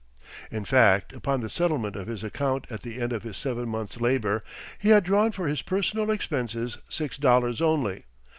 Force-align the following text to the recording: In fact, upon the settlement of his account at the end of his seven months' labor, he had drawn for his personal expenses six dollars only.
In 0.49 0.65
fact, 0.65 1.13
upon 1.13 1.41
the 1.41 1.47
settlement 1.49 1.95
of 1.95 2.07
his 2.07 2.23
account 2.23 2.65
at 2.71 2.81
the 2.81 2.99
end 2.99 3.13
of 3.13 3.21
his 3.21 3.37
seven 3.37 3.69
months' 3.69 4.01
labor, 4.01 4.43
he 4.79 4.89
had 4.89 5.03
drawn 5.03 5.31
for 5.31 5.45
his 5.47 5.61
personal 5.61 6.09
expenses 6.09 6.79
six 6.89 7.17
dollars 7.17 7.61
only. 7.61 8.05